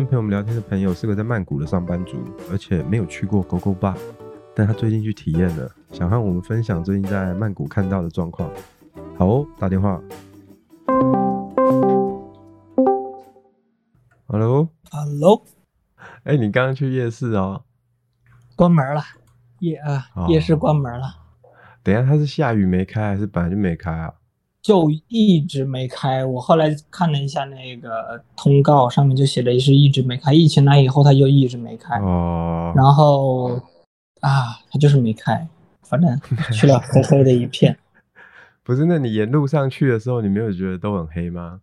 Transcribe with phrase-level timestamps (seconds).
[0.00, 2.16] 今天陪我们聊天的朋友是个在曼谷的上班族，
[2.50, 3.94] 而且没有去过 Gogo Bar，
[4.56, 8.50] 但他最近去体验了，想和我们分享最近在曼谷看到的状况。
[9.18, 10.00] 好哦，打电话。
[14.26, 15.44] Hello，Hello，
[16.24, 17.64] 哎，你刚刚去夜市哦？
[18.56, 19.02] 关门了，
[19.58, 21.14] 夜啊，哦、夜市关门了。
[21.82, 24.14] 等一下，它是下雨没开，还是本来就没开啊？
[24.62, 26.24] 就一直没开。
[26.24, 30.32] 我后来看了一下那个通告，上面就写的是一直没开。
[30.32, 31.98] 疫情来以后，它就一直没开。
[32.00, 32.72] 哦。
[32.76, 33.56] 然后
[34.20, 35.48] 啊，它就是没开，
[35.82, 36.20] 反正
[36.52, 37.76] 去了黑黑的一片。
[38.62, 41.60] 不是，那你沿路上去的时候，你没有觉得都很黑吗？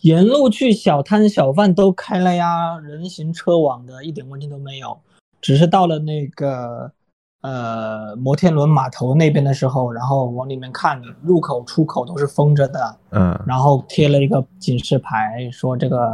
[0.00, 4.98] 沿路去，小摊小贩都开了呀，人行车网的，一点问题都没有。
[5.40, 6.92] 只是到了那个。
[7.40, 16.12] 呃，摩天轮码头那边的时候，然后往里面看，入口出口都是封着的，嗯，然后贴了一个警示牌，说这个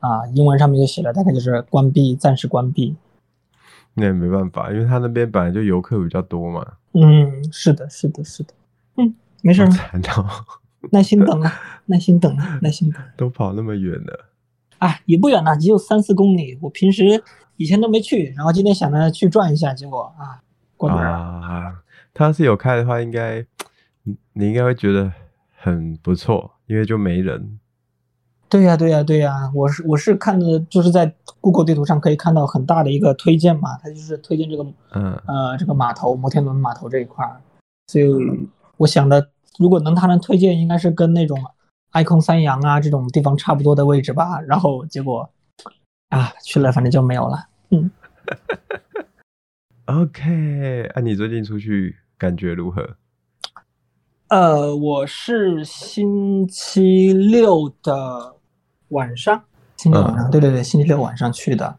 [0.00, 2.96] 啊，英文上面就写了，大概就是关闭，暂时关闭。
[3.92, 6.66] 那也没办法，因为他那边本来就游客比较多嘛。
[6.94, 8.54] 嗯，是的，是的，是的，
[8.96, 9.68] 嗯，没事，
[10.90, 11.52] 耐心等啊，
[11.84, 13.02] 耐心等啊，耐心等。
[13.14, 14.24] 都跑那么远了，
[14.78, 16.58] 啊，也不远呐，只有三四公里。
[16.62, 17.22] 我平时
[17.56, 20.40] 以前都没去，然后今天想着去转一下，结果啊。
[20.78, 21.76] 啊，
[22.12, 23.44] 他是有开的话，应该
[24.32, 25.12] 你应该会觉得
[25.56, 27.58] 很不错，因为就没人。
[28.48, 37.40] 对呀，对呀，对呀，我是我是看的，就是在 Google 地图上可以看到很大的一个推荐嘛，它就是推荐这个，嗯呃，这个码头摩天轮码头这一块儿，
[37.88, 38.04] 所以
[38.76, 41.36] 我想的，如果能他能推荐，应该是跟那种
[41.92, 44.40] icon 三阳啊这种地方差不多的位置吧。
[44.42, 45.28] 然后结果
[46.10, 47.90] 啊去了，反正就没有了，嗯。
[49.86, 52.96] OK，啊，你最近出去感觉如何？
[54.26, 58.34] 呃，我是星期六的
[58.88, 59.44] 晚上，
[59.76, 61.78] 星期六晚上，嗯、对对对，星期六晚上去的。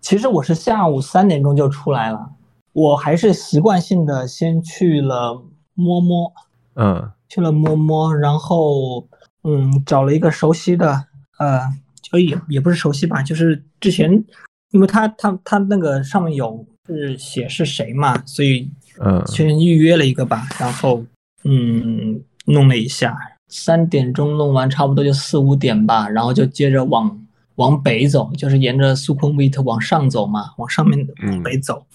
[0.00, 2.30] 其实我是下午三点钟就出来了，
[2.72, 5.44] 我还是习惯性的先去了
[5.74, 6.32] 摸摸，
[6.76, 9.06] 嗯，去了摸摸，然后
[9.42, 11.04] 嗯，找了一个熟悉的，
[11.38, 11.60] 呃，
[12.00, 14.24] 就也也不是熟悉吧，就是之前，
[14.70, 16.66] 因为他他他那个上面有。
[16.86, 18.70] 是写是谁嘛，所以
[19.04, 21.04] 嗯，先预约了一个吧，然后
[21.44, 23.16] 嗯，弄了一下，
[23.48, 27.26] 三点钟弄完，差不多就四五点吧，然后就接着往
[27.56, 31.86] 往北走，就是沿着苏坤维特往上走嘛，往上面往北走，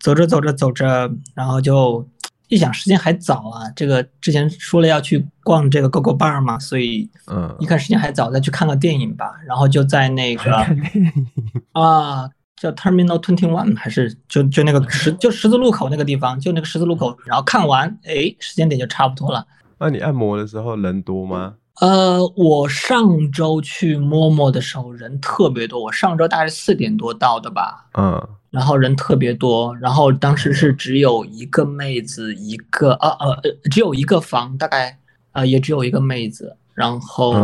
[0.00, 2.06] 走着走着走着，然后就
[2.48, 10.66] 一想时间还早啊，这个之前说了要去逛这个 GoGo Bar 嘛，所以嗯，一看时间还早，再去看个电影吧，然后就在那个
[11.72, 12.28] 啊。
[12.62, 19.44] 叫 Terminal Twenty One 还是就就那个十就十字路口那个地方，就那个十字路口，然后看完，哎，时间点就差不多了。
[19.78, 21.54] 那你按摩的时候人多吗？
[21.80, 27.88] 呃，我上周去摸摸的时候人特别多，我上周大概四点多到的吧。
[27.98, 34.96] 嗯，然后人特别多，然后当时是只有一个妹子，一个呃呃呃，只有一个房，大概
[35.32, 37.34] 呃也只有一个妹子，然后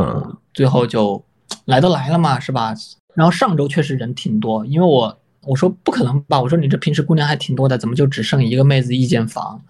[0.54, 1.24] 最后就
[1.64, 2.72] 来都来了嘛，是吧？
[3.18, 9.60] 然后上周确实人挺多，因为我我说不可能吧，我说你这平时姑娘还挺多的，怎么就只剩一个妹子一间房？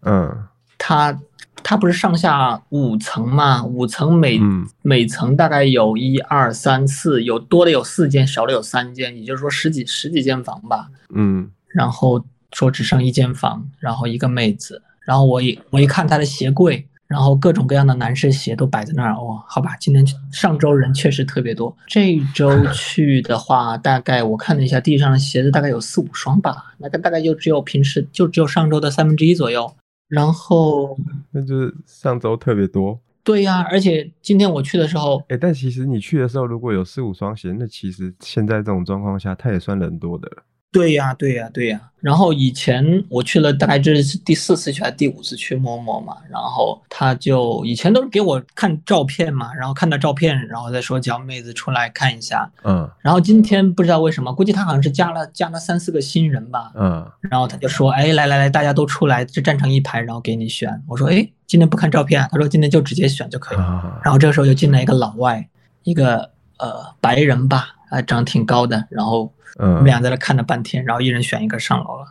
[0.00, 0.34] 嗯，
[0.78, 1.20] 他
[1.62, 10.88] 他不是上下五层嘛，五层每、嗯、每层大概有一二三四，有多的有四间，少的有三间，也就是说十几十几间房吧。
[11.10, 16.88] 嗯，然后说只剩一间房，然后一个妹子，然后我一我一看他的鞋柜。
[17.06, 29.72] 然后各种各样的男士鞋都摆在那儿哦，好吧，今天上周人确实特别多，这周 去的话，大概我看了一下地上的鞋子，大概有四五双吧，那个大概就只有平时就只有上周的三分之一左右。
[30.08, 30.96] 然后
[31.32, 32.98] 那就是上周特别多。
[33.24, 40.44] 对呀，而且今天我去的时候，哎，但其实你去的时候如果有四五双鞋，那其实现在这种状况下，它也算人多的了。
[40.72, 41.80] 对呀，对呀，对呀。
[42.00, 46.16] 然后以前我去了，大概这是第四次去还是第五次去摸摸嘛。
[46.30, 52.48] 然后他就以前都是给我看照片嘛，然后看到照片，然后再说叫妹子出来看一下。
[52.62, 52.88] 嗯。
[53.00, 56.70] 然后今天不知道为什么，估计他好像是加了加了三四个新人吧。
[56.76, 57.10] 嗯。
[57.22, 63.58] 然后他就说：“哎，来来来，大家都出来，就站成一排，然后给你选。”我说：“哎，今天不看照片。”他说：“今天就直接选就可以。”
[64.04, 65.48] 然后这个时候就进来一个老外，
[65.82, 69.32] 一个呃白人吧，啊，长挺高的，然后。
[69.58, 72.04] 嗯，我们俩在那看了半天，然后一人选一个上楼了。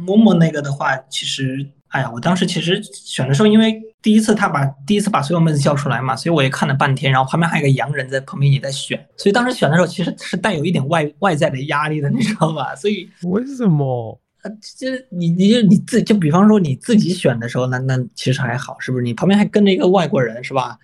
[0.00, 7.12] 摸摸那个的话，其实，哎呀，我当时其实选的时候，因为第一次他把第一次把所有妹子叫出来嘛，所以我也看了半天。
[7.12, 12.74] 然后旁边还有个洋人在旁边也在选，所以当时选的时候其实是带有一点外外在的压力的，你知道吧？
[12.74, 14.18] 所以 为什么？
[14.42, 19.04] 啊，就你你就你自己就比方说你自己选的时候，那那其实还好，是不是？
[19.04, 20.76] 你旁边还跟着一个外国人，是吧？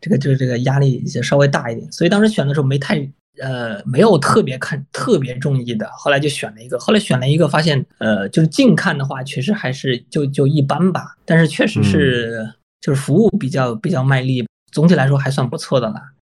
[0.00, 1.92] 这个就是这个压力也稍微大一点。
[1.92, 3.08] 所以当时选的时候没太
[3.40, 16.12] 呃没有特别看特别中意的，后来就选了一个，后来选了一个，发现呃就是近看的话，确实还是就就一般吧，但是确实是、嗯、就是服务比较比较卖力，总体来说还算不错的啦。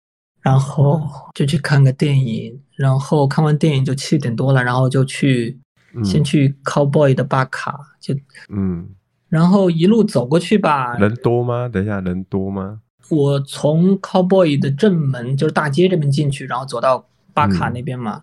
[0.41, 1.01] 然后
[1.35, 5.57] 就去看个电影，然后看完电影就七点多了，然后就去、
[5.95, 8.13] 嗯、先去 Cowboy 的巴卡，就
[8.49, 8.89] 嗯，
[9.29, 10.97] 然后一路走过去吧。
[10.97, 11.69] 人多吗？
[11.69, 12.81] 等一下，人多吗？
[13.11, 18.23] 我从 Cowboy 的正门，就是大街这边进去，然后走到巴卡那边嘛，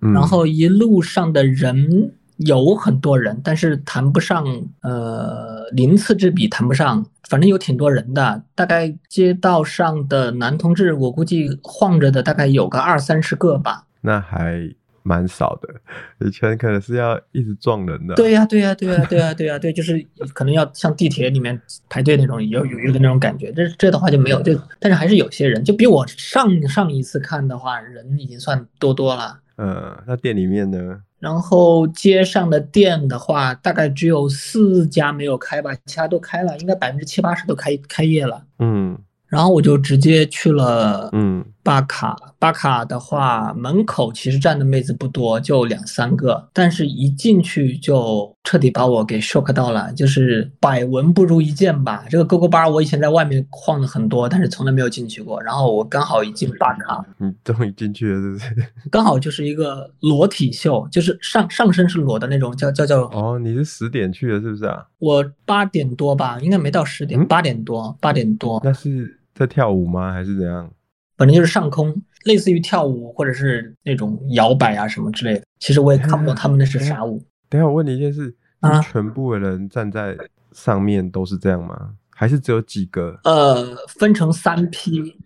[0.00, 4.44] 嗯、然后一路上的人有很多人，但是谈不上，
[4.82, 7.06] 呃，鳞次之比谈不上。
[7.28, 13.86] 反正有挺多人的，大概街道上的男同志，我估计晃着的大概有个二三十个吧。
[14.02, 14.70] 那还
[15.04, 15.68] 蛮少的，
[16.26, 18.14] 以前可能是要一直撞人的。
[18.14, 21.60] 对呀、啊，对呀、啊，对呀、啊，对呀、啊，对呀、啊，对，就是可能要像地铁里面
[21.90, 23.52] 排队那种，有有有的那种感觉。
[23.52, 29.38] 这这的话就没有，就但是还是有些人，就比我上上一次看的话，人已经算多多了。
[29.58, 31.00] 嗯，那店里面呢？
[31.20, 38.42] 然后街上的店的话，大概只有四家没有开吧，其他都开了，应该百分之七八十都开开业了。
[38.58, 38.98] 嗯。
[39.26, 42.14] 然后我就直接去了，嗯，巴卡。
[42.38, 52.04] 巴卡的话，门口其实站的妹子不多，就两三个，但是一进去就彻底把我给 shock 到了，就是百闻不如一见吧。
[52.10, 55.42] 这个 Gogo Bar 我以前在外面晃了很多，但是从来没有进去过。
[55.42, 58.66] 然后我刚好一进巴卡，你终于进去了，是不是？
[58.90, 63.04] 刚好就是一个裸体秀，就是上上身是裸的那种，叫叫叫。
[63.06, 64.84] 哦，你是十点去的，是不是啊？
[64.98, 68.60] 我八点多吧，应该没到十点，八点多，八点多。
[68.62, 69.20] 那是。
[69.34, 70.12] 在跳舞吗？
[70.12, 70.70] 还是怎样？
[71.16, 71.94] 反正就是上空，
[72.24, 75.42] 类似于跳舞或者是那种摇摆啊什么之类的。
[75.58, 77.22] 其实我也看不懂他们那是啥舞。
[77.48, 80.16] 等下我问你一件事：啊，全部的人站在
[80.52, 81.92] 上面都是这样吗？
[82.10, 83.18] 还是只有几个？
[83.24, 85.16] 呃，分成三批。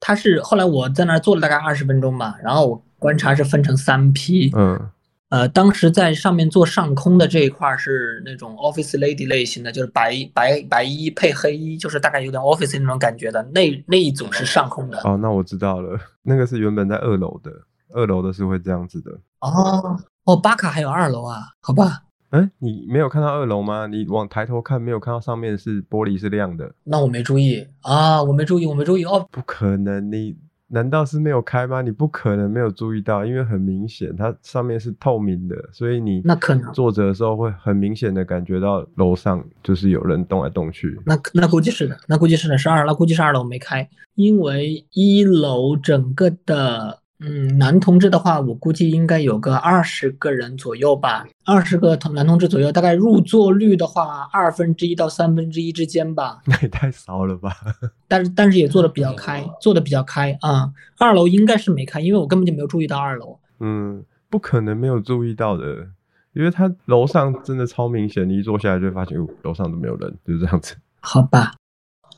[0.00, 4.50] 他是后来我在那儿坐了大概二十分钟吧，然后我观察是分成三批。
[4.54, 4.90] 嗯。
[5.30, 13.42] 呃，当时在上面做上空的这一块是那种 office lady 类型的，就是白白白衣配黑衣，就是大概有点 office 那种感觉的。
[13.52, 15.00] 那那一组是上空的。
[15.02, 17.50] 哦，那我知道了，那个是原本在二楼的，
[17.92, 19.10] 二楼的是会这样子的。
[19.40, 21.40] 哦哦，巴卡还有二楼啊？
[21.60, 22.02] 好吧。
[22.30, 23.86] 哎，你没有看到二楼吗？
[23.86, 26.72] 你往抬头看，没有看到上面是玻璃是亮的？
[26.84, 29.26] 那我没注意啊，我没注意，我没注意哦。
[29.32, 30.36] 不可能，你。
[30.68, 31.82] 难道是没有开吗？
[31.82, 40.98] 你不可能没有注意到，因为很明显，它上面是透明的，所以你那可能坐着的时候会很明显的感觉到楼上就是有人动来动去。
[41.06, 47.03] 那那估计是的，那估计是的，是二那，估计是二楼没开，因为一楼整个的。
[47.26, 56.42] 嗯，男同志的话，我估计应该有个二十个人左右吧，二十个同男同志左右，大概入座率的话，二分之一到三分之一之间吧。
[56.44, 57.56] 那也太少了吧？
[58.06, 60.74] 但是但是也做的比较开，做的比较开啊、嗯。
[60.98, 63.38] 二楼应该是没开，因为我根本就没有注意到二楼。
[63.60, 65.86] 嗯，不可能没有注意到的，
[66.34, 70.76] 因为他楼上真的超明显，你一坐下来就会发现，哦，楼上都没有人，就是这样子。
[71.00, 71.54] 好吧，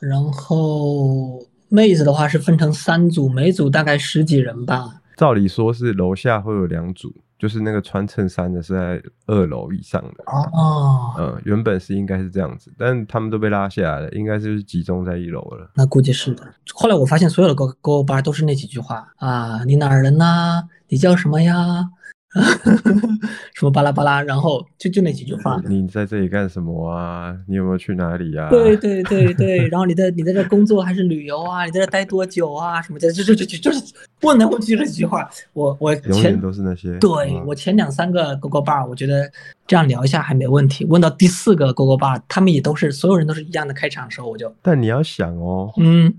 [0.01, 1.39] 然后。
[1.69, 5.01] 妹子的话是分成三组，每组大概十几人吧。
[5.15, 10.23] 照理说是楼下会有两组，就是那个穿衬衫的是在二楼以上的。
[10.27, 15.71] 哦，嗯，原本是应该是这样子，但他们都被拉下来了，应该是集中在一楼了。
[15.73, 16.43] 那估计是的。
[16.73, 20.63] 后来我发现所有的 Gogo Bar 都是那几句话啊，你哪儿人呐？
[20.89, 21.89] 你叫什么呀？
[23.53, 25.61] 什么巴拉巴拉，然后就就那几句话。
[25.67, 27.35] 你在这里干什么啊？
[27.47, 28.49] 你有没有去哪里呀？
[28.49, 31.65] 对对对对，然后你在你在这工作还是旅游啊？
[31.65, 32.81] 你在这待多久啊？
[32.81, 35.29] 什么的，就就就就就是问来问去这几句话。
[35.53, 36.97] 我我前都是那些。
[36.99, 39.31] 对，我前两三个 Gogo Bar，我觉得
[39.65, 40.85] 这样聊一下还没问题。
[40.85, 44.53] 问到第四个 Gogo Bar，他们也都是所有人都是一样的开场的时候，我就。
[44.61, 46.13] 但你要想哦，嗯。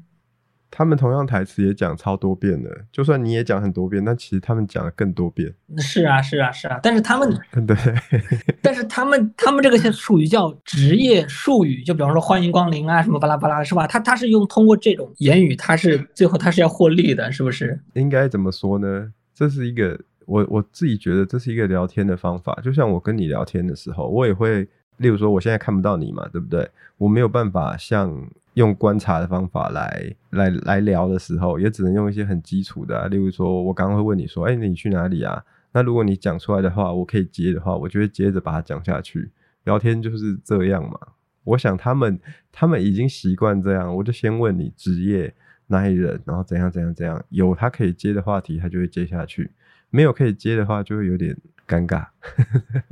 [0.79, 5.53] 他们同样台词也讲超多遍的，就算你也讲很多遍，但其实他们讲了更多遍。
[5.79, 7.77] 是啊，是啊，是啊，但是他们对，
[8.63, 13.89] 但是他们他们这个是属于叫职业术语，就比方说欢迎光临啊，什么巴拉巴拉，是吧？
[13.89, 17.81] 他他是用通过这种言语，他是最后他是要获利的，是不是？
[17.95, 19.13] 应该怎么说呢？
[19.35, 24.61] 这是一个我我自己觉得这是一个聊天的方法，就像我跟你聊天的时候，我也会，
[24.99, 26.71] 例如说我现在看不到你嘛，对不对？
[26.99, 28.31] 我没有办法像。
[28.59, 35.45] 用观察的方法来来来聊的时候，也只能用一些很基础的，例如说，我刚刚会问你说，哎，你去哪里啊？
[35.71, 39.31] 那如果你讲出来的话，我可以接的话，我就会接着把它讲下去。
[39.63, 40.99] 聊天就是这样嘛。
[41.45, 42.19] 我想他们
[42.51, 45.33] 他们已经习惯这样，我就先问你职业
[45.69, 49.49] 哪里人，然后怎样怎样怎样，有他可以接的话题，他就会接下去；
[49.91, 51.37] 没有可以接的话，就会有点
[51.69, 52.05] 尴尬。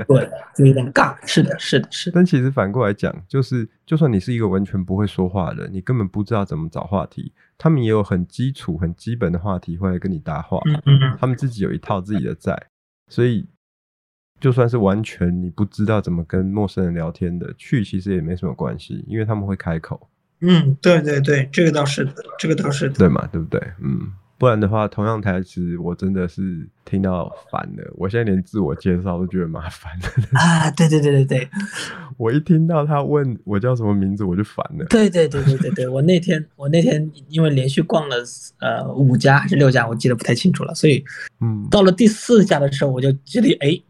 [0.07, 1.17] 对，就有点尬。
[1.27, 2.15] 是的，是的，是的。
[2.15, 10.61] 但其实反过来讲，就是就算你是一个完全不会说话的人，你根本不知道怎么找话题，他们也有很基础、很基本的话题会来跟你搭话。
[10.67, 11.17] 嗯嗯嗯。
[11.19, 12.57] 他们自己有一套自己的在，
[13.09, 13.49] 所以
[14.39, 20.09] 就算是完全你不知道怎么跟陌生人聊天的，去其实也没什么关系，因为他们会开口。
[20.41, 22.95] 嗯，对对对，这个倒是的，这个倒是的。
[22.95, 23.59] 对嘛，对不对？
[23.81, 24.13] 嗯。
[24.39, 27.91] 不然的话，同样台词我真的是听到烦了。
[27.97, 30.39] 我现在连自我介绍都觉得麻烦了。
[30.39, 31.49] 啊，对对对对对，
[32.19, 34.85] 我一听到他问我叫什么名字，我就烦了。
[34.91, 38.17] 对对对对对对，我那天我那天因为连续逛了
[38.61, 41.03] 呃五家还是六家，我记得不太清楚了，所以
[41.41, 43.81] 嗯，到了第四家的时候，我就觉得哎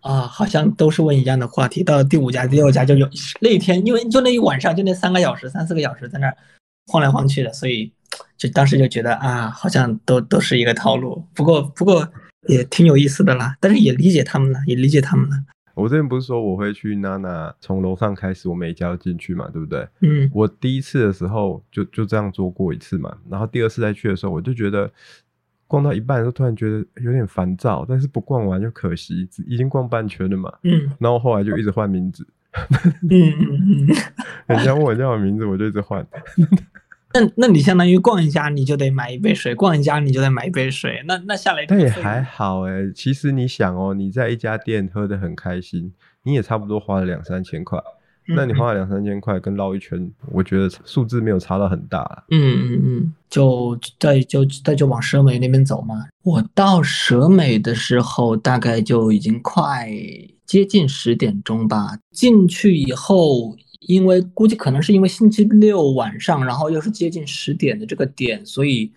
[0.00, 1.84] 啊，好像都是问一样的话题。
[1.84, 3.08] 到了第五家、第六家就有
[3.40, 6.36] 那一天，因为就那一晚上，就那三个小时、三四个小时在那儿
[6.88, 7.92] 晃来晃去的，所以。
[8.36, 12.06] 就当时就觉得啊，好像都都是一个套路，不过不过
[12.48, 15.36] 也挺有意思的啦，但是也理解他们了，也理解他们了。
[15.74, 19.88] 我之前不是说我会去娜娜从楼上开始，我每一家都进去嘛，对不对？
[20.02, 20.30] 嗯。
[20.32, 24.88] 我第一次的时候就就这样做过一次嘛，然后第二次再去的时候，我就觉得
[25.66, 30.52] 逛到一半的时候突然觉得有点烦躁，但是不逛完就可惜，已经逛半圈了嘛。
[30.62, 30.92] 嗯。
[31.00, 32.24] 然后后来就一直换名字。
[33.10, 33.96] 嗯嗯嗯。
[34.46, 36.06] 人家问我叫什么名字，我就一直换。
[37.14, 41.64] 那那你相当于逛一家你就得买一杯水，逛一家你就得买一杯水，那那下来。
[41.64, 45.92] 但也还好哎、欸，其实你想哦，你在一家店喝得很开心，
[46.24, 47.78] 你也差不多花了两三千块，
[48.26, 52.24] 嗯、那你花了两三千块跟绕一圈，我觉得数字没有差到很大。
[52.30, 56.04] 嗯嗯嗯，就再就再就往蛇美那边走嘛。
[56.24, 59.88] 我到蛇美的时候大概就已经快
[60.44, 63.56] 接近十点钟吧，进去以后。
[63.86, 68.90] 因为估计可能是因为星期六晚上，然后又是接近十点的这个点，所以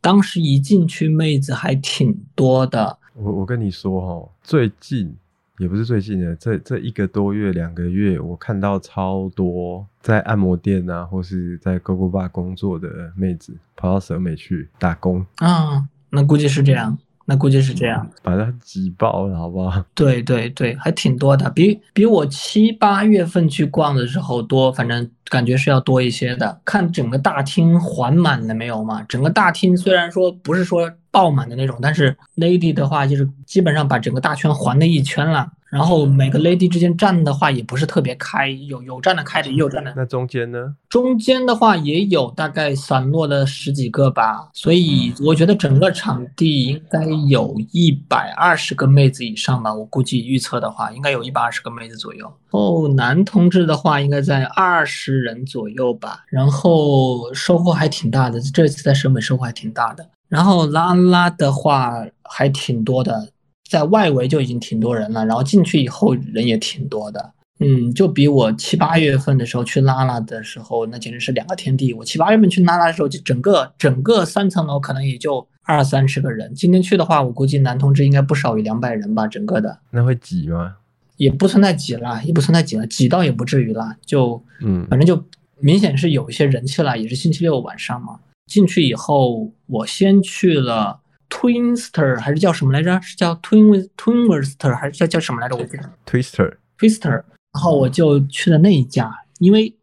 [0.00, 2.98] 当时一进去妹子还挺多的。
[3.14, 5.14] 我我跟你说哦，最近
[5.58, 16.98] 也不是最近的，这这一个多月两个月，我看到超多在按摩店啊，或是在 Gogo Bar 工作的妹子跑到蛇美去打工啊，那估计是这样。
[17.26, 19.84] 那估计是这样，把它挤爆了，好不好？
[19.94, 26.60] 对对对，还挺多的，比比我七八月份去逛的时候多，反正感觉是要多一些的。
[26.64, 29.02] 看整个大厅环满了没有嘛？
[29.08, 35.52] 整个大厅虽然说不是说爆满的那种，但是 Lady 的话就是基本上把整个大圈环了一圈了。
[35.68, 39.92] 然后每个 lady 之间站的话也不是特别开，有有站的开的，也有站的。
[39.96, 40.74] 那中间呢？
[40.88, 52.32] 中间的话也有大概散落了十几个吧，所以我觉得整个场地应该有一百二十个妹子以上吧，我估计预测的话应该有一百二十个妹子左右。
[52.50, 60.08] 哦，男同志的话应该在二十人左右吧，然后收获还挺大的，这次在蛇美收获还挺大的。
[60.28, 63.28] 然后拉拉的话还挺多的。
[63.68, 71.92] 在外围就已经挺多人了，然后进去以后人也挺多的，嗯，就比我七八月份的时候去拉拉的时候，那简直是两个天地。
[71.92, 79.80] 我七八月份去拉拉的时候，就整个整个三层楼可能也就二三十个人，今天去的话，我估计男同志应该不少于两百人吧，整个的。
[79.90, 80.76] 那会挤吗？
[81.16, 85.22] 也不存在挤了，也不存在挤了，挤倒也不至于了，就嗯，反正就
[85.58, 88.20] 明显是有一些人气了，也是星期六晚上嘛。
[88.46, 91.00] 进去以后，我先去了。
[91.28, 93.00] Twinster 还是叫什么来着？
[93.02, 95.56] 是叫 Twin Twinster 还是叫叫什么来着？
[95.56, 97.10] 我记得 Twister Twister。
[97.10, 99.74] 然后我就去了那一家，因为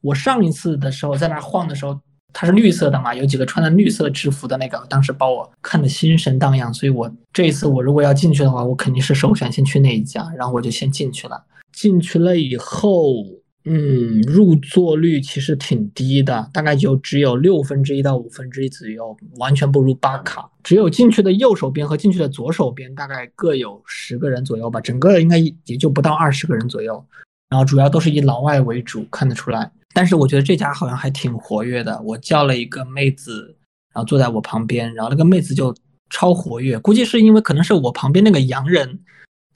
[0.00, 2.00] 我上一次的时候在那晃的时候，
[2.38, 6.72] 它是绿色的嘛，有几个穿的绿色制服的那个，当时把我看得心神荡漾。
[6.74, 10.30] 所以我这一次我如果要进去的话，我肯定是首选先去那一家。
[10.36, 11.42] 然后我就先进去了。
[11.72, 13.24] 进去了以后。
[13.68, 20.48] 嗯，入座率其实挺低的，大概就只有六分之一到五分之一左右，完全不如巴卡。
[20.62, 27.04] 只有进去的右手边和进去的左手边大概各有十个人左右吧，整个应该也就不到二十个人左右。
[27.48, 29.70] 然后主要都是以老外为主，看得出来。
[29.94, 32.00] 但是我觉得这家好像还挺活跃的。
[32.02, 33.56] 我叫了一个妹子，
[33.94, 35.74] 然后坐在我旁边，然后那个妹子就
[36.10, 39.00] 超活跃，估计是因为可能是我旁边那个洋人。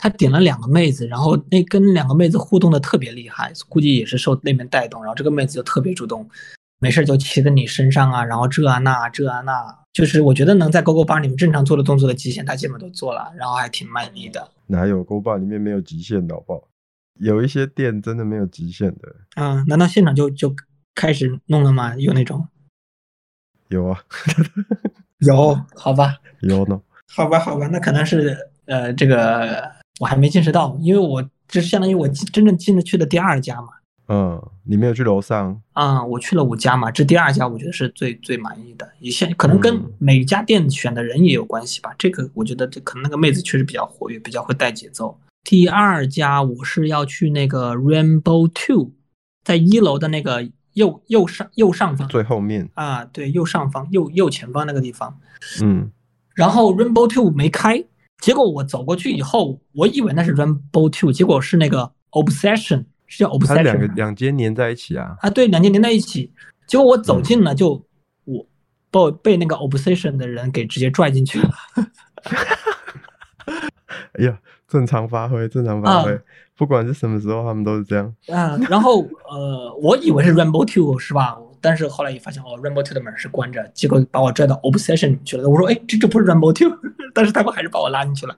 [0.03, 6.27] 他点了两个妹子，然后那跟两个妹子互动的特别厉害，估计也是受那边带动，然后这个妹子就特别主动，
[6.79, 9.53] 没事就骑在你身上啊，然后这啊那这啊那，
[9.93, 14.49] 就是我觉得能在 GoGo Bar 里面正常做的动作的极限，他基本都做了，然后还挺卖力的。
[14.69, 16.63] 哪有 GoGo Bar 里面没有极限的好不好？
[17.19, 19.15] 有一些店真的没有极限的。
[19.35, 20.55] 啊，难道现场就就
[20.95, 21.97] 开始弄了吗？
[21.97, 22.47] 有那种？
[23.69, 24.03] 有啊，
[25.21, 26.17] 有，好吧。
[26.43, 26.81] 有呢。
[27.13, 28.37] 好吧，好吧，那可能是
[28.67, 29.81] 呃这个。
[30.01, 33.69] 我还没见识到，因为我这是相当于我真正进得去的第二家嘛。
[34.09, 35.61] 嗯，你没有去楼上？
[35.75, 38.91] 啊、嗯，我去了五家嘛，这第二家我觉得是最最满意的。
[38.99, 41.91] 一些可能跟每家店选的人也有关系吧。
[41.91, 45.21] 嗯、这个我觉得这可能那个妹子确实比较活跃，比较会带节奏。
[45.43, 48.93] 第二家我是要去那个 Rainbow Two，
[49.45, 55.19] 在一楼的那个右右上右上方最后面啊，对，右上方右右前方那个地方。
[55.63, 55.91] 嗯，
[56.35, 57.85] 然后 Rainbow Two 没开，
[58.19, 62.85] 结果我走过去以后，我以为那是 Rainbow Two，结果是那个 Obsession。
[63.13, 65.17] 是叫 obsession，它两个两间连在一起啊！
[65.19, 66.33] 啊，对，两间连在一起。
[66.69, 67.75] 结果我走近了，就、
[68.27, 68.37] 嗯、
[68.93, 71.51] 我被被那个 obsession 的人给直接拽进去了。
[74.15, 74.39] 哎呀，
[74.71, 76.19] 正常发挥，正常发挥、啊，
[76.57, 78.07] 不管是什么时候，他们都是这样。
[78.29, 81.37] 啊，然后呃，我以为是 Rainbow Two 是吧？
[81.61, 85.49] 但是后来也发现，哦，Rainbow Two 的门是关着，结果把我拽到 obsession 去了。
[85.49, 86.75] 我说，哎，这这不是 Rainbow Two，
[87.13, 88.37] 但是他们还是把我拉进去了。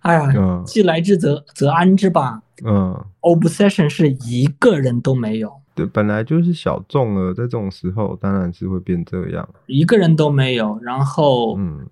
[0.00, 2.40] 哎呀，嗯、既来之则则安之吧。
[2.64, 11.86] 嗯，Obsession 是一个人都没有，对，本来就是小众了，在这种时候当然是会变这样，一个人都没有，然后嗯，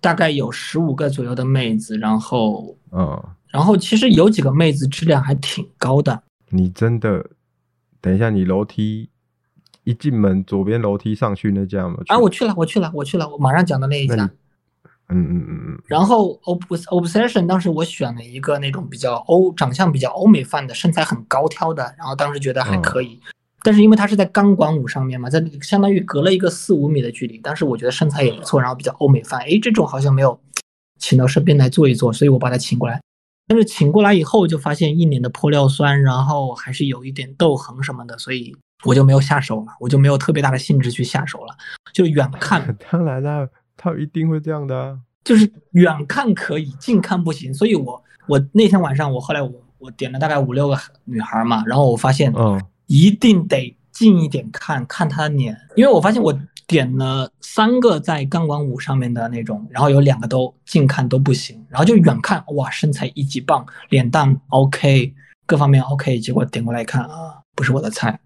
[0.00, 6.22] 大概有十五个左右的妹子，然后嗯，然后其实有几个妹子质量还挺高的。
[6.50, 7.24] 你真的，
[8.00, 9.08] 等一下，你楼梯
[9.84, 11.98] 一进门左边楼梯上去那家吗？
[12.06, 14.30] 啊，我去了，我去了，我去了，我马上讲的那一家。
[15.10, 23.18] 嗯嗯嗯嗯，然后 Obsession 当时我选了一个那种比较欧长相比较欧美范的身材很高挑的，然后当时觉得还可以，
[23.62, 30.38] 但是因为他是在钢管舞上面嘛，在那个相当于隔了一个四五米的距离，当时我觉得身材也不错，然后比较欧美范，诶，这种好像没有
[30.98, 33.00] 请到身边来坐一坐，所以我把他请过来，
[33.46, 41.56] 但是请过来以后就发现一脸的玻尿酸，然后还是有一点痘痕什么的，所以我就没有下手了，我就没有特别大的兴致去下手了，
[41.92, 43.48] 就远看， 当然了。
[43.80, 47.54] 他一定会这样的啊，就是远看可以，近看不行。
[47.54, 65.14] 所以我我那天晚上我后来我我点了大概五六个女孩嘛，然后我发现，嗯，一定得近一点看看他的脸，因为我发现我点了三个在钢管舞上面的那种，然后有两个都近看都不行，然后就远看哇身材一级棒，脸蛋 OK，
[65.46, 68.18] 各方面 OK，结果点过来一看啊，不是我的菜。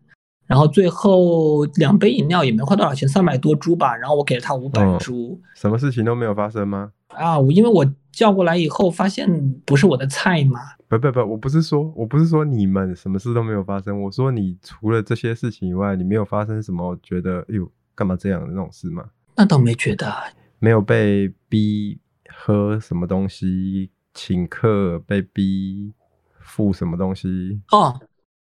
[0.45, 3.97] 然后最后两杯饮料也没花多少钱，三百多铢吧。
[3.97, 5.41] 然后我给了他五百铢。
[5.55, 6.91] 什么事情都没有发生吗？
[7.15, 10.61] 啊，我因为我叫过来以后发现不是我的菜嘛。
[10.89, 19.05] 不不不，我不是说我不是说你们什么事都没有发生，我说你除了这些事情以外，你没有发生什么觉得哎呦干嘛这样的那种事吗？
[19.35, 20.13] 那倒没觉得，
[20.59, 21.99] 没有被逼
[22.29, 25.93] 喝什么东西，请客被逼
[26.41, 27.99] 付什么东西哦。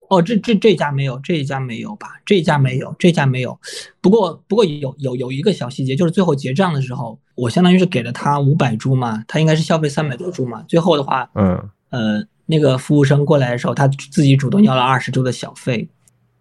[0.09, 2.21] 哦，这这这家没有，这一家没有吧？
[2.25, 3.59] 这一家没有，这家没有。
[4.01, 10.63] 不过不过有有有一个小细节，就是最后结账的时候，我相当于是给了他五百铢嘛，他应该是消费三百多铢嘛。
[10.69, 15.89] 最后的话，嗯呃，那个服务生过来的时候，他自己主动要了二十铢的小费，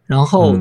[0.06, 0.56] 然后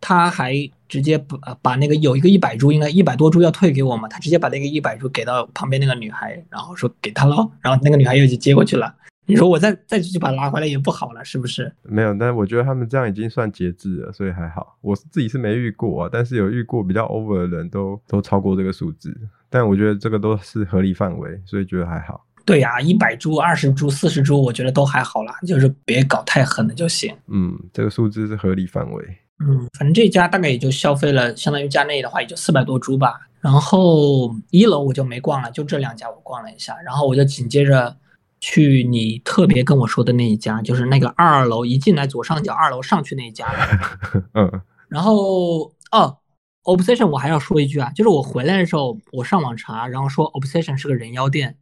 [0.00, 0.54] 他还
[0.88, 8.94] 直接把把那个有一个一百铢，应该一百多铢要退给我嘛，他直接把那个一百铢给到旁边那个女孩，然后说给他喽，然后那个女孩又去接过去了。
[9.28, 11.70] 你说我再再去把它拉回来也不好了，是不是？
[11.82, 14.78] 没有，但是我觉得他们这样已经算节制了，所以还好。
[14.80, 19.14] 我自己是没遇过啊，但是有遇过比较 over 的人都都超过这个数字。
[19.50, 22.24] 但我觉得这个都是合理范围，所以觉得还好。
[22.46, 27.14] 对呀、啊，一百株、二十株、四十株，我觉得都还好啦，就是别搞太狠了就行。
[27.26, 29.04] 嗯，这个数字是合理范围。
[29.40, 33.28] 嗯，反正这家大概也就消费了，相当于家内的话也就四百多株吧。
[33.42, 37.94] 然后一楼我就没逛了，就这两家我逛了一下，然后我就紧接着。
[38.40, 43.46] 去你特别跟我说的那一家，就是那个二楼一进来左上角二楼上去那一家。
[44.34, 46.18] 嗯，然后哦
[46.64, 51.56] ，Obsession 我还要说一句啊，就是我回来的时候我上网查，然后说 Obsession 是个人妖店。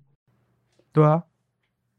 [0.93, 1.23] 对啊。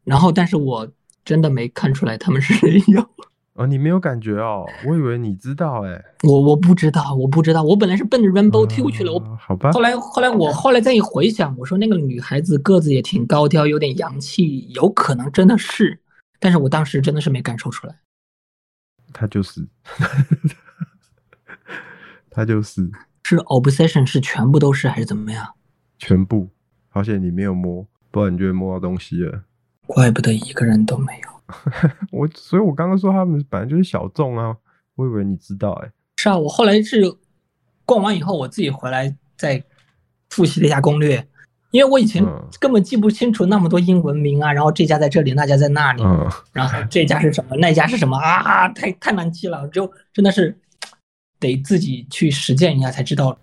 [0.03, 0.89] 然后，但是我
[1.25, 3.09] 真的没看出来他们是人妖。
[3.57, 9.71] 哦，你没有感觉哦，我以为你知道哎，我我不知道，我不知道，我本来是奔着 Rainbow Two 去了，我好吧。
[9.71, 15.99] 后来后来我后来再一回想，我说那个女孩子个子也挺高挑，有点洋气，有可能真的是，
[16.39, 17.95] 但是我当时真的是没感受出来。
[19.11, 19.67] 他就是，
[22.29, 22.91] 他就是，
[23.23, 25.55] 是 Obsession 是全部都是还是怎么样？
[25.97, 26.49] 全部，
[26.89, 29.41] 好险你没有摸，不然你就会摸到东西了。
[29.87, 31.26] 怪不得一个人都没有。
[32.11, 34.55] 我，所以我刚刚说他们本来就是小众啊，
[34.95, 35.91] 我以为你知道哎、欸。
[36.17, 37.01] 是啊，我后来是
[37.85, 39.63] 逛完以后，我自己回来再
[40.29, 41.25] 复习了一下攻略，
[41.71, 42.25] 因为我以前
[42.59, 50.57] 根本记不清楚那么多英文名啊，然后这家在这里，那家在那里，嗯、然后这家是什么，那家是什么啊，太太难记了，就真的是
[51.39, 53.37] 得自己去实践一下才知道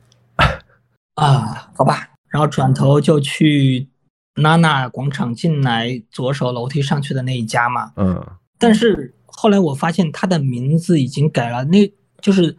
[1.17, 3.89] 啊，好吧，然后转头就去。
[4.37, 8.25] 娜娜广场进来左手楼梯上去的那一家嘛，嗯，
[8.59, 12.57] 但是后来我发现他的名字已经改了，那就是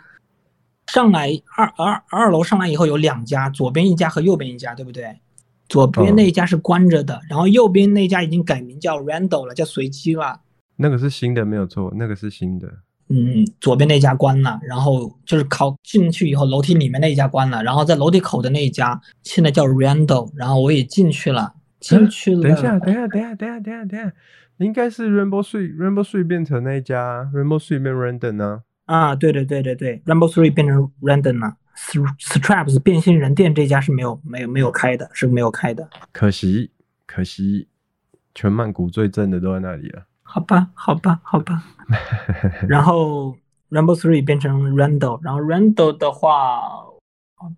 [0.87, 5.19] 上来二二二楼上来以后有两家，左边一家和右边一家，对不对？
[5.67, 10.41] 左边那一家是关着的，哦、然后右边那家已经改名叫 Randall 了，叫随机了。
[10.75, 12.67] 那个是新的，没有错，那个是新的。
[13.09, 21.54] 嗯，左边那家关了，然后就是靠进去以后楼梯里面那一家关了，然后在楼梯口的那一家现在叫 Randall，然后我也进去了，
[21.87, 22.41] 进去了。
[22.41, 24.13] 等一下，等一下，等一下，等一下，等一下，等一下，
[24.57, 28.63] 应该是 Rainbow Three Rainbow Three 变成那一家 Rainbow Three 变 Random 呢？
[28.85, 31.57] 啊，对对对对对，Rainbow Three 变成 Random 了。
[32.19, 35.89] Straps 变性人店这家是没有没有没有开的，是没有开的。
[36.13, 36.71] 可惜
[37.05, 37.67] 可惜，
[38.33, 40.03] 全曼谷最正的都在那里了。
[40.23, 41.61] 好吧好吧好吧。
[42.69, 43.35] 然后
[43.69, 46.84] Rainbow Three 变成 Randall，然后 Randall 的话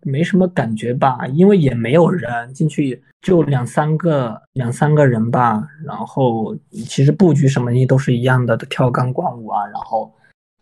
[0.01, 5.67] 没什么感觉吧，因为也没有人进去，就两三个两三个人吧。
[5.85, 10.13] 然后其实布局什么的都是一样的，跳钢管舞啊，然后。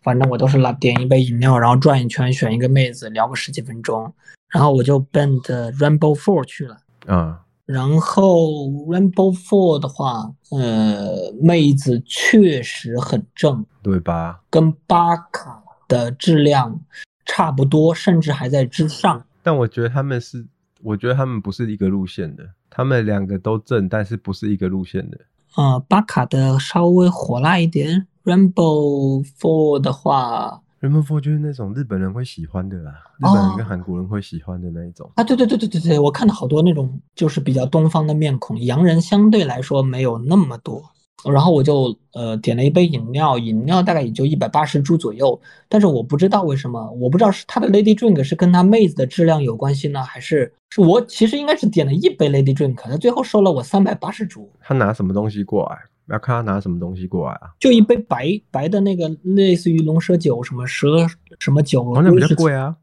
[0.02, 4.14] 反正我都是来点一杯饮料，然后转一圈，选一个妹子聊个十几分钟，
[4.52, 6.78] 然后我就奔着 Rainbow Four 去了。
[7.08, 14.42] 嗯，然后 Rainbow Four 的话，呃，妹子确实很正，对吧？
[14.48, 16.78] 跟巴卡的质量
[17.26, 19.22] 差不多，甚至还在之上。
[19.42, 20.46] 但我觉得他们是，
[20.82, 25.18] 我觉得他们不是一个路线的，他们两个都正，但是不是一个路线的。
[25.54, 28.06] 啊、呃，巴卡的稍微火辣一点。
[28.24, 35.08] Rainbow Four 的话，Rainbow Four 就是那种日本人会喜欢的啦，日本人跟韩国人会喜欢的那一种。
[35.14, 40.82] 啊，对对对对对对，我看到好多那种就是比较东方的面孔，洋人相对来说没有那么多。
[41.30, 54.50] 然后我就呃点了一杯饮料，饮料大概也就一百八十铢左右，但是我不知道为什么，我不知道是他的 Lady Drink 是跟他妹子的质量有关系呢，还是是我其实应该是点了一杯 Lady Drink，他最后收了我三百八十铢。
[54.60, 55.78] 他拿什么东西过来？
[56.08, 57.50] 要看他拿什么东西过来啊？
[57.58, 61.04] 就一杯白白的那个，类似于龙舌酒，什么蛇
[61.40, 62.76] 什么酒，好像比较贵啊。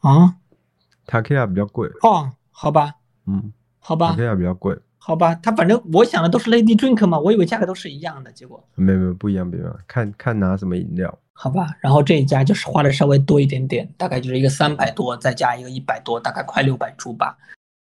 [0.00, 0.34] 啊
[1.06, 1.88] ，Tequila 比较贵。
[2.02, 2.92] 哦，好吧，
[3.26, 4.76] 嗯，好吧，Tequila 比较贵。
[5.08, 9.74] 好吧，他反正我想的都是 Lady Drink 嘛，我以为价格都是一样的，结果没有没有不一样，不一样。
[9.86, 11.18] 看看拿什么饮料。
[11.32, 17.38] 好吧，然后这一家就是花的稍微多一点点，大概就是一个三百多，再加一个一百多，大概快六百铢吧。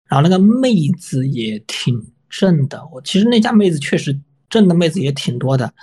[0.09, 4.19] 然后那个妹子也挺正的，我其实那家妹子确实。
[4.49, 5.73] 正的妹子也挺多的，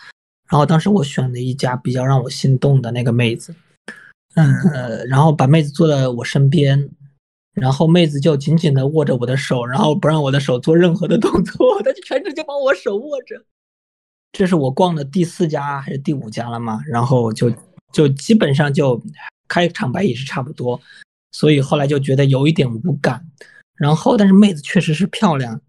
[0.49, 3.53] 然后当时我选了一家比较让我心动的那个妹子，
[4.37, 4.55] 嗯，
[5.09, 6.89] 然后把妹子坐在我身边，
[7.55, 13.45] 然后妹子就紧紧的握着我的手，然后不让我的手做任何的动作， 她就全程就把我手握着。
[14.33, 16.81] 这是我逛的第四家还是第五家了嘛？
[16.87, 17.53] 然后就
[17.93, 19.03] 就基本上就
[19.49, 20.81] 开场白也是差不多，
[21.33, 23.25] 所以后来就觉得有一点无感。
[23.77, 25.61] 然后但是妹子确实是漂亮，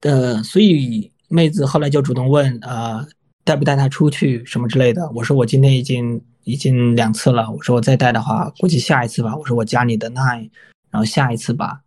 [0.00, 1.10] 的，所以。
[1.32, 3.06] 妹子后来就主动问，呃，
[3.44, 5.08] 带不带她出去什么之类的。
[5.12, 7.50] 我说我今天已经已经两次了。
[7.50, 9.36] 我说我再带的话，估计下一次吧。
[9.36, 10.50] 我说我加你的 Line，
[10.90, 11.80] 然后下一次吧。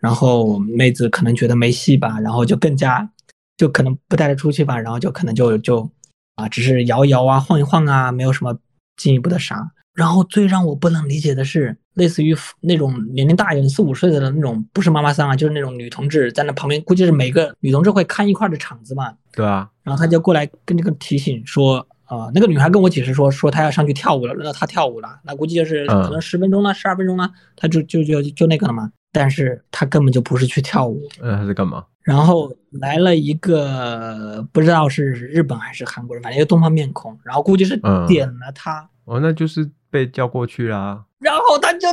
[0.00, 3.10] 然后妹子可能觉得没戏吧，然后就更加
[3.56, 4.78] 就可能不带她出去吧。
[4.78, 5.90] 然后就可能就就
[6.36, 8.58] 啊，只是摇一摇啊，晃一晃啊，没有什么
[8.96, 9.72] 进一步的啥。
[9.92, 19.12] 然后最让我不能理解的是，类似于那种年龄大一点四五岁的那种，不是妈妈桑啊，就是那种女同志在那旁边，估计是每个女同志会看一块的场子嘛。
[19.32, 19.68] 对啊。
[19.82, 28.90] 然后他就过来跟这个提醒说，啊、呃，那个女孩跟我解释说，说她要上去跳舞了，轮到她跳舞了，那估计就是可能十分钟了，十二分钟了，她就就就就那个了嘛。
[29.12, 31.84] 但是她根本就不是去跳舞，嗯，她是干嘛？
[32.02, 38.88] 然后来了一个不知道是日本还是韩国人，反正一个东方面孔，然后估计是点了她。
[39.04, 39.70] 哦，那就是。
[39.92, 41.88] 被叫过去啦，然后他就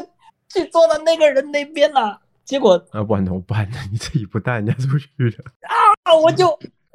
[0.53, 3.77] 去坐到那个人那边了，结果啊，不然怎么办呢？
[3.91, 5.43] 你自己不带人家出去的
[6.03, 6.47] 啊，我就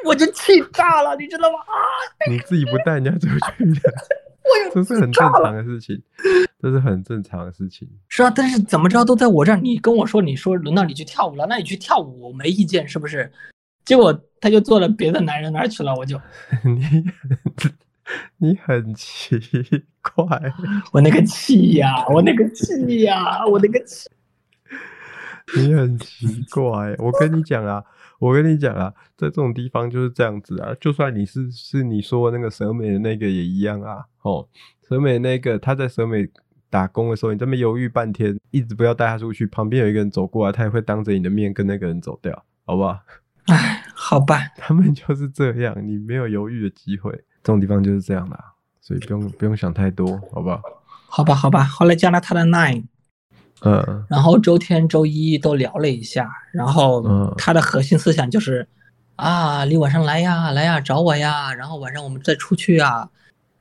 [0.05, 1.59] 我就气炸了，你知道吗？
[1.59, 3.93] 啊，你自己不带人家出去的，
[4.43, 6.03] 我这是很正常的事情，
[6.61, 7.89] 这是很正常的事情。
[8.09, 13.31] 是啊，但是怎么着都在我这儿，你跟我说，你说轮到你去跳舞了，那你去跳舞，我没意见，是不是？
[13.85, 16.21] 结果他就坐了别的男人那儿去了，我就
[16.65, 17.05] 你。
[18.39, 19.39] 你很奇
[20.03, 20.27] 怪，
[20.93, 24.11] 我那个气呀，我那个气呀，我那个气。
[25.57, 27.83] 你很奇怪，我跟你讲啊，
[28.23, 30.73] 我跟你讲啊，在这种地方就是这样子啊。
[30.81, 34.05] 就算你是是你说的那个蛇美的那个也一样啊。
[34.23, 34.47] 哦，
[34.89, 36.29] 蛇美那个他在蛇美
[36.71, 42.97] 打工的时候，你这么犹豫半天，一直不要带他出去，旁边有一个人走过来，他也会当着你的面跟那个人走掉，好不好？
[43.51, 47.11] 哎，好吧，他们就是这样，你没有犹豫的机会。
[47.43, 48.39] 这种地方就是这样的，
[48.81, 50.63] 所以不用不用想太多，好不好？
[51.09, 51.65] 好吧，好吧。
[51.65, 52.85] 后来加了他的 Nine，
[53.65, 57.03] 嗯，然后周天周一都聊了一下，然后
[57.37, 58.67] 他的核心思想就是
[59.17, 63.09] 啊，你晚上来呀，来呀，找我呀，然后晚上我们再出去啊。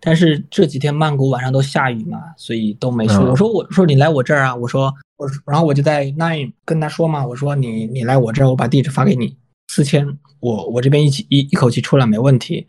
[0.04, 3.16] 但是这几天曼谷晚上都下雨嘛，所以都没去。
[3.18, 9.38] 我说我说你来我这儿啊，我说我然后我就在 Nine 跟他说嘛，我说你你来我这儿，我把地址发给你，
[9.68, 12.66] 四千，我我这边一起一一口气出来没问题。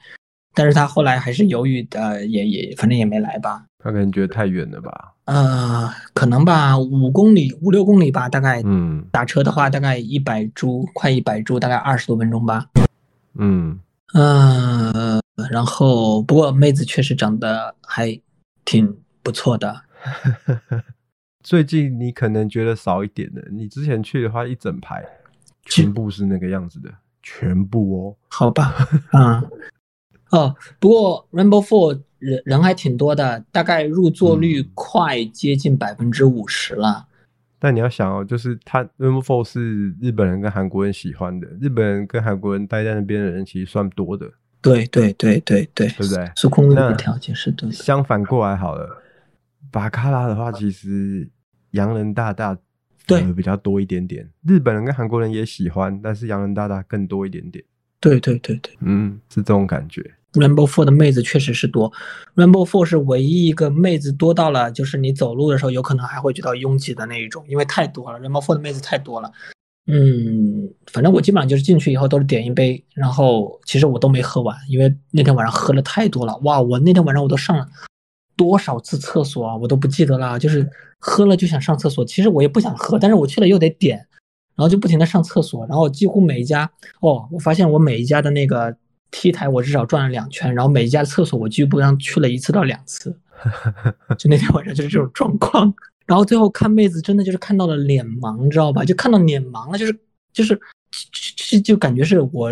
[0.54, 3.64] 但是他后来还是犹豫的，也也反正也没来吧。
[3.82, 5.14] 他可能觉得太远了吧？
[5.24, 8.62] 呃，可能吧，五公里五六公里吧，大概。
[8.64, 9.04] 嗯。
[9.10, 12.66] 打车的话，大概一百株，快一百株，大概二十多分钟吧。
[13.34, 13.80] 嗯。
[14.14, 15.20] 嗯。
[15.50, 18.20] 然后，不过妹子确实长得还
[18.64, 19.82] 挺不错的。
[21.42, 25.04] 最近你可能觉得少一点的，你之前去的话，一整排
[25.64, 26.88] 全部是那个样子的，
[27.22, 28.16] 全部哦。
[28.28, 28.74] 好吧，
[29.12, 29.50] 嗯，
[30.30, 37.06] 哦，不过 Rainbow Four 人人还挺多的，大概入座率快接近百分之五十了。
[37.08, 37.08] 嗯。
[37.58, 44.28] 但你要想哦，就是他 Rainbow Four 是日本人跟韩国人喜欢的，日本人跟韩国人待在那边的人其实算多的。
[44.60, 46.30] 对对对对对，对不对？
[46.36, 47.70] 是空域的条件是对。
[47.70, 49.02] 相反过来好了，
[49.70, 51.28] 巴卡拉的话，其实
[51.72, 52.56] 洋人大大
[53.06, 54.28] 对比较多一点点。
[54.46, 57.64] 日本人跟韩国人也喜欢，但是洋人大大更多一点点。
[58.00, 60.04] 对对对对，嗯，是这种感觉。
[60.32, 61.92] Rainbow Four 的妹子确实是多
[62.34, 69.30] ，Rainbow Four 是唯一一个妹子多到了，就是你走路的时候有可能还会觉得拥挤的那一种，因为太多了，Rainbow Four 的妹子太多了。
[69.86, 76.36] 嗯，反正我基本上就是进去以后都是点一杯，然后其实我都没喝完，因为那天晚上喝了太多了。
[76.44, 77.68] 哇，我那天晚上我都上了
[78.36, 80.38] 多少次厕所啊，我都不记得了。
[80.38, 83.96] 就是喝了就想上厕所，其实我也不想喝，但是我去了又得点，
[84.54, 88.74] 然后就不停的上厕所，然后几乎每一家哦，我发现我每一家的那个
[89.12, 93.16] T 台我至少转了两圈，然后每一家厕所我基本上去了一次到两次，
[94.18, 95.72] 就那天晚上就是这种状况。
[96.04, 98.84] 然后最后看妹子，真的就是看到了脸盲，你知道吧？
[98.84, 99.96] 就看到脸盲了，就是
[100.32, 100.60] 就是
[101.36, 102.50] 就就感觉是我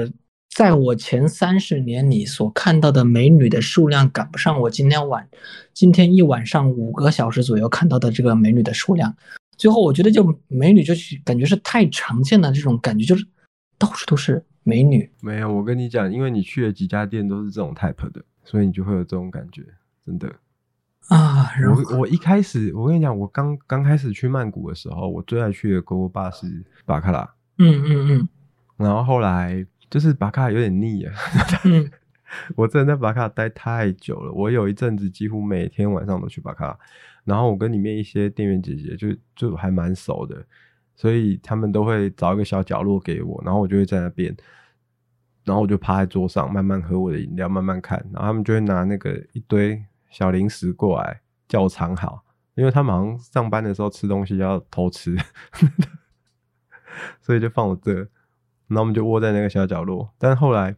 [0.55, 5.29] 在我前三十年里所看到的美女的数量赶不上我今天晚
[5.75, 9.15] 今天一晚上五个小时左右看到的这个美女的数量。
[9.57, 13.27] 最后我觉得就美女就是感觉是太常见的这种感觉，就是
[13.79, 15.11] 到处都是美女。
[15.21, 19.65] 没有，我跟你讲，因为你去了几家店都是这种 type 的，所以你就会有这种感觉，
[20.05, 20.35] 真的。
[21.09, 21.51] 啊，
[21.91, 28.29] 我我一开始，我跟你讲，我刚刚开始去曼谷的时候，我最爱去的勾勾吧是巴卡拉，嗯嗯嗯，
[28.77, 31.13] 然后后来就是巴卡拉有点腻啊，
[31.65, 31.91] 嗯、
[32.55, 36.79] 我真的在巴卡拉待太久了，我有一阵子几乎每天晚上都去巴卡拉，
[37.25, 40.37] 然后我跟里面一些店员姐姐就就还蛮熟的，
[41.01, 44.37] 所以他们都会找一个小角落给我，然后我就会在那边，
[45.45, 49.83] 然后我就趴在桌上慢慢喝我的饮料，慢慢看，然后他们就会拿那个一堆。
[50.11, 52.25] 小零食过来叫我藏好，
[52.57, 55.17] 因为他们好像上班的时候吃东西要偷吃，
[57.23, 57.95] 所以就放我这，
[58.67, 60.13] 然后我们就窝在那个小角落。
[60.19, 60.75] 但是后来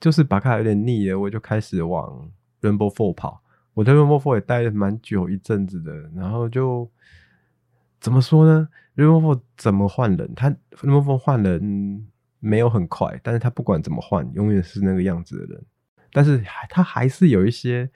[0.00, 2.30] 就是把卡有点腻了，我就开始往
[2.62, 3.42] Rainbow Four 跑。
[3.74, 6.90] 我在 Rainbow Four 也待了蛮久一阵子的，然后就
[8.06, 10.32] 怎么说呢 Four 怎么换人？
[10.36, 12.06] 他 Four 换人
[12.38, 15.64] 没有很快，但是他不管怎么换，永远是那个样子的人。
[16.12, 16.40] 但是
[16.70, 17.90] 他还是有一些。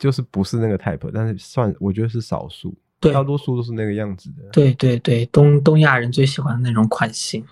[0.00, 4.48] 就是不是那个 type，但是算我觉得是少数，对，大多数都是那个样子的。
[4.50, 7.44] 对对对，东东亚人最喜欢的那种款型，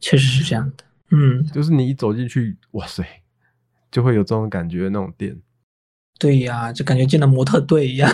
[0.00, 0.84] 确实是这样的。
[1.10, 3.04] 嗯，就是你一走进去，哇塞，
[3.90, 5.38] 就会有这种感觉那种店。
[6.18, 8.10] 对呀，就感觉进了模特队一样。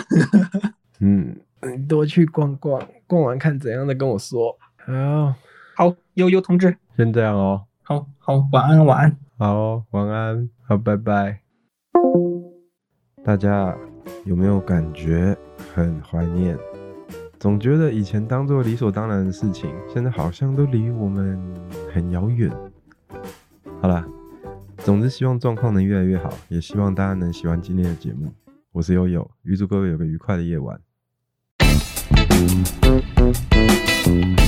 [0.99, 1.39] 嗯，
[1.71, 4.57] 你多去逛逛，逛完看怎样的跟我说。
[4.77, 5.33] 好，
[5.75, 7.63] 好，悠悠同志，先这样哦。
[7.81, 9.17] 好好，晚安，晚安。
[9.37, 11.39] 好，晚安，好，拜拜。
[13.23, 13.75] 大家
[14.25, 15.35] 有没有感觉
[15.73, 16.57] 很怀念？
[17.39, 21.39] 总觉得以前当做理所当然的事情，现在好像都离我们
[21.93, 22.51] 很遥远。
[23.81, 24.05] 好啦，
[24.77, 28.33] 总之希望状况能越来越好，也希望大家能喜欢今天的节目。
[28.71, 30.79] 我是悠悠，预祝各位有个愉快的夜晚。
[34.03, 34.42] Thank